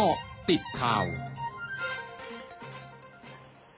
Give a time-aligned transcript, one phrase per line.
[0.00, 0.16] กาะ
[0.50, 1.04] ติดข่าว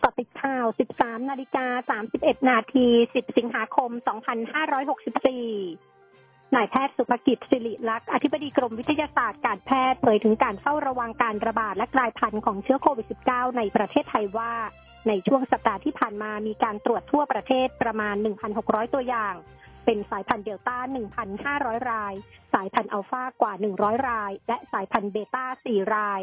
[0.03, 0.67] กาะติดข่าว
[0.99, 3.91] 13 นาฬิกา 31 นาที 10 สิงหาคม
[5.63, 14.53] 2564นายแพทย์สุภกิจสิริลักษ์อธิบดีกรมวิทยาศาสตร์การแพทย์เผยถึงการเฝ้าระวังการระบาดและกลายพันธุ์ของเชื้อโควิด -19 ในประเทศไทยว่า
[15.09, 18.15] ในช่วงสัปดาห์ที่ผ่านมามีการตรวจทั่วประเทศประมาณ
[18.55, 19.35] 1,600 ตัวอย่าง
[19.85, 20.77] เป็นสายพันธุ์เดลต้า
[21.55, 22.15] 1,500 ราย
[22.55, 26.23] สายพันธุ์อัลฟ่ากว่า 100 ราย และสายพันธุ์เบต้า 4 ราย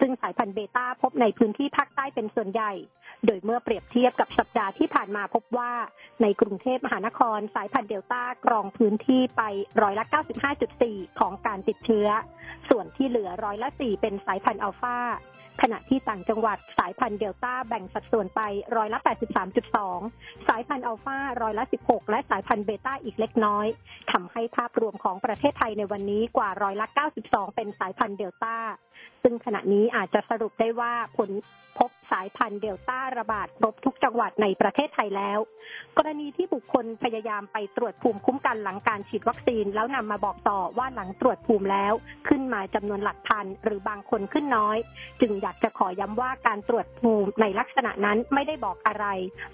[0.00, 2.72] ซึ่งสายพันธุ์เบต้าพบในพื้นที่ภาคใต้เป็นส่วนใหญ่
[3.26, 5.72] โดยเมื่อเปรียบเทียบกับสัปดาห์ที่ผ่านมาพบว่า
[6.22, 9.42] ในกรุงเทพมหานครสายพันธุ์เดลต้าครองพื้นที่ไป
[9.82, 10.04] ร้อยละ
[10.62, 12.08] 95.4 ของการติดเชื้อ
[12.70, 14.98] ส่วนที่เหลือร้อยละ 4 เป็นสายพันธุ์อัลฟ่า
[15.62, 18.40] ขณะที่ต่างจังหวัดสายพันธุ์เดลต้าแบ่งสัดส่วนไป
[18.76, 18.98] ร้อยละ
[19.72, 23.66] 83.2 สายพันธุ์อัลฟ่าร้อยละ 16 และสายพันธุ์เบต้าอีกเล็กน้อย
[24.12, 26.86] ทำให้ภาพรวมของประเทศไทยในวันนี้กว่าร้อยละ
[27.22, 28.56] 92 เป็นสายพันธุ์เดลต้า
[29.22, 31.30] ซึ่งขณะนี้อาจจะสรุปได้ว่าผล
[31.78, 35.38] พบ สายพันธุ์เดลต้าระบาดครบทุกจังหวัดในประเทศไทยแล้ว
[35.96, 41.92] กรณีที่บุคคลพยายามไปตรวจภูมิคุ้มกันหลังการฉีดวัคซีน แล้วนำมาบอกต่อว่าหลังตรวจภูมิแล้ว
[42.28, 44.76] ขึ้นมาจำนวนหลักพันหรือบางคนขึ้นน้อย
[45.20, 49.06] จึงอยากจะขอย้ำว่าการตรวจภูมิในลักษณะนั้นไม่ได้บอกอะไร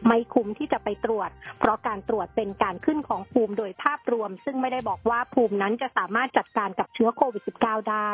[0.07, 8.13] ไม่คุ้มที่จะไปตรวจ เพราะการตรวจเป็นการขึ้นของภูมิโดยภาพรวม ซึ่งไม่ได้บอกว่าภูมินั้นจะสามารถจัดการกับเชื้อโควิด -19 ได้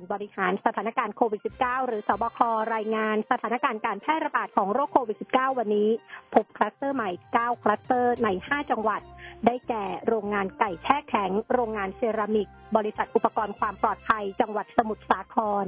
[0.00, 2.38] ศูนย์บริหารสถานการณ์โควิด -19 หรือ ศบค.
[2.74, 5.88] รายงานสถานการณ์การแพร่ระบาดของโรคโควิด -19 วันนี้
[6.34, 9.00] พบคลัสเตอร์ใหม่ 9 คลัสเตอร์ใน 5 จังหวัด
[9.46, 15.66] ได้แก่โรงงานไก่แช่แข็ง โรงงานเซรามิก บริษัทอุปกรณ์ความปลอดภัย จังหวัดสมุทรสาครร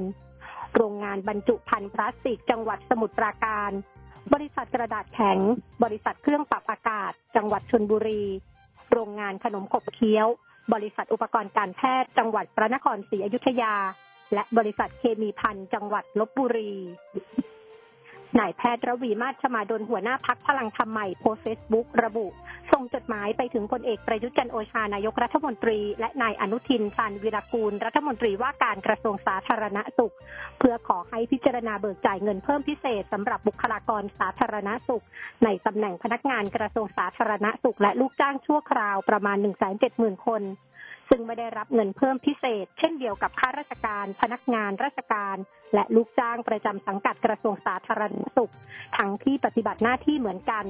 [0.75, 3.71] โรงงานบรรจุภัณฑ์พลาสติก จังหวัดสมุทรปราการ
[4.33, 5.39] บริษัทกระดาษแข็ง
[5.83, 8.23] บริษัทเครื่องปรับอากาศ จังหวัดชนบุรี
[8.91, 10.27] โรงงานขนมขบเคี้ยว
[10.73, 13.75] บริษัทอุปกรณ์การแพทย์จังหวัดพระนครศรีอยุธยา
[14.33, 16.71] และบริษัทเคมีพันจังหวัดลบบุรี
[18.39, 22.27] นายแพทย์ระวีมาชมาดลหัวหน้าพักพลังธรรมใหม่โพสเฟซบุ๊กระบุ
[22.71, 30.13] ส่งจดหมายไปถึงพลเอกประยุทธ์จันโอชานายกรัฐมนตรี และนายอนุทินชาญวิรากูล รัฐมนตรีว่าการกระทรวงสาธารณสุข
[30.59, 35.03] เพื่อขอให้พิจารณาเบิกจ่ายเงินเพิ่มพิเศษสำหรับบุคลากรสาธารณสุข
[35.43, 39.37] ในตำแหน่งพนักงานกระทรวงสาธารณสุข และลูกจ้างชั่วคราวประมาณ
[39.81, 40.41] 170,000คน
[41.09, 45.37] ซึ่งไม่ได้รับเงินเพิ่มพิเศษ เช่นเดียวกับข้าราชการ พนักงานราชการ
[45.73, 48.53] และลูกจ้างประจำสังกัดกระทรวงสาธารณสุข
[48.97, 50.65] ทั้งที่ปฏิบัติหน้าที่เหมือนกัน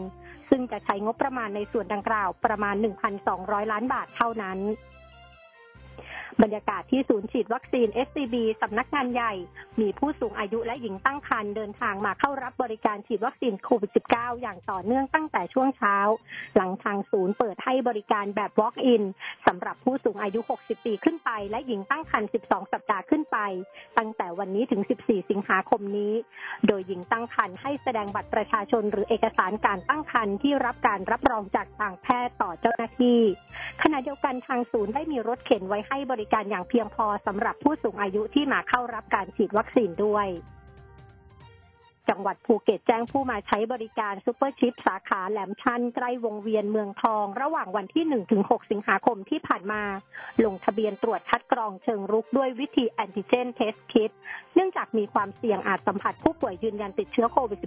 [0.50, 2.76] ซึ่งจะใช้งบประมาณในส่วนดังกล่าวประมาณ
[3.24, 4.60] 1,200 ล้านบาทเท่านั้น
[6.42, 9.34] บรรยากาศที่ศูนย์ฉีดวัคซีน SCB สำนักงานใหญ่
[9.82, 15.96] มีผู้สูงอายุและหญิงตั้งครรภ์เดินทางมาเข้ารับบริการฉีดวัคซีนโควิด -19 อย่างต่อเนื่องตั้งแต่ช่วงเช้า
[16.56, 19.04] หลังทางศูนย์เปิดให้บริการแบบ Walk-in
[19.48, 23.38] สำหรับผู้สูงอายุ 60 ปีขึ้นไป และหญิงตั้งครรภ์ 12 สัปดาห์ขึ้นไป
[23.98, 26.14] ตั้งแต่วันนี้ถึง 14 สิงหาคมนี้
[26.68, 33.20] โดยหญิงตั้งครรภ์ให้แสดงบัตรประชาชน หรือเอกสารการตั้งครรภ์ที่รับการรับรองจากทางแพทย์ต่อเจ้าหน้าที่
[33.84, 40.28] ขณะเดียวกันทางศูนย์ได้มีรถเข็นไว้ให้บริการอย่างเพียงพอสำหรับผู้สูงอายุที่มาเข้ารับการฉีดวัคซีนด้วย
[42.10, 49.82] จังหวัดภูเก็ตแจ้งผู้มาใช้บริการซุปเปอร์ชีปสาขาแหลมชั่นใกล้วงเวียนเมืองทอง ระหว่างวันที่1ถึง6สิงหาคมที่ผ่านมา
[50.46, 54.12] ลงทะเบียนตรวจคัดกรองเชิงรุกด้วยวิธี antigen test kit
[54.56, 57.60] เนื่องจากมีความเสี่ยงอาจสัมผัสผู้ป่วยยืนยันติดเชื้อโควิด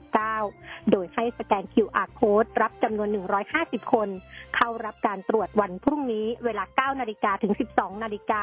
[0.43, 3.09] -19 โดยให้สแกน QR code รับจำนวน
[3.51, 4.09] 150 คน
[4.57, 8.43] เข้ารับการตรวจวันพรุ่งนี้เวลา 9 นาฬิกาถึง 12 นาฬิกา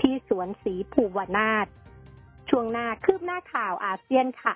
[0.00, 1.66] ที่สวนสีภูวนาถ
[2.50, 4.54] ช่วงหน้าคืบหน้าข่าวอาเซียนค่ะ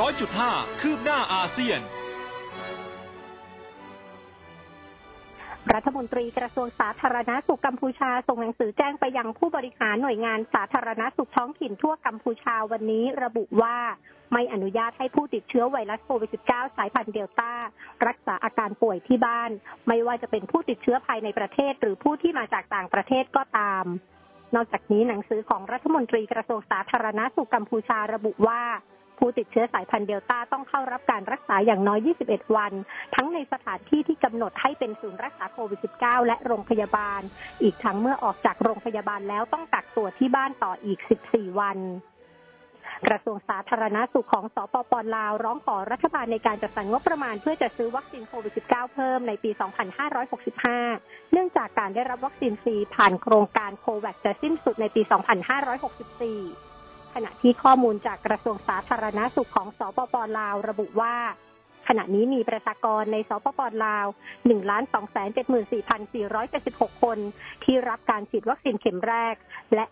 [0.00, 1.80] ร้อยจุดห้าคืบหน้าอาเซียน
[5.74, 13.76] รัฐมนตรีกระทรวงสาธารณาสุขกัมพูชาส่งหนังสือแจ้งไปยังผู้บริหารหน่วยงานสาธารณาสุขท้องถิ่นทั่วกัมพูชาวันนี้ระบุว่า
[14.32, 17.52] ไม่อนุญาตให้ผู้ติดเชื้อไวรัสโควิด -19 สายพันธุ์เดลต้า
[18.06, 19.50] รักษาอาการป่วยที่บ้าน
[19.88, 23.84] ไม่ว่าจะเป็นผู้ติดเชื้อภายในประเทศ หรือผู้ที่มาจากต่างประเทศก็ตาม
[24.54, 28.62] นอกจากนี้หนังสือของรัฐมนตรีกระทรวงสาธารณาสุขกัมพูชาระบุว่า
[29.20, 32.72] ผู้ติดเชื้อสายพันธุ์เดลต้าต้องเข้ารับการรักษาอย่างน้อย 21 วัน
[33.14, 37.20] ทั้งในสถานที่ที่กำหนดให้เป็นศูนย์รักษาโควิด -19 และโรงพยาบาล
[37.62, 40.98] อีกทั้งเมื่อออกจากโรงพยาบาลแล้วต้องกักตัวที่บ้านต่ออีก
[41.30, 41.78] 14 วัน
[43.08, 49.50] กระทรวงสาธารณาสุขของสปปลาว ร้องขอรัฐบาลในการจัดสรรงบประมาณเพื่อจะซื้อวัคซีนโควิด -19 เพิ่มในปี
[50.76, 56.69] 2565 เนื่องจากการได้รับวัคซีนฟรีผ่านโครงการโควัคจะสิ้นสุดในปี 2564
[57.14, 61.14] ขณะที่ข้อมูลจากกระทรวงสาธารณาสุขของสปปลาวระบุว่า
[61.88, 64.06] ขณะนี้มีประชากรในสปปลาว
[64.48, 67.18] 1,274,476 คน
[67.64, 69.34] ที่รับการฉีดวัคซีนเข็มแรก
[69.74, 69.84] และ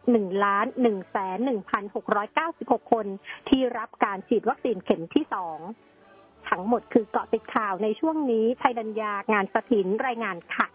[1.58, 3.06] 1,111,696 คน
[3.48, 5.58] ที่รับการฉีดวัคซีนเข็มที่สอง
[6.48, 10.66] ทั้งหมดคือเกาะติดข่าวในช่วงนี้ไทยดัญญางานสถินรายงานค่ะ